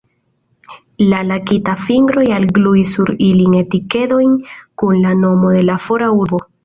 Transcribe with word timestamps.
La 1.09 1.17
lakitaj 1.31 1.75
fingroj 1.81 2.25
algluis 2.37 2.93
sur 2.97 3.11
ilin 3.27 3.59
etikedojn 3.61 4.35
kun 4.85 5.01
la 5.05 5.13
nomo 5.27 5.53
de 5.59 5.61
la 5.69 5.77
fora 5.85 6.09
urbo. 6.23 6.43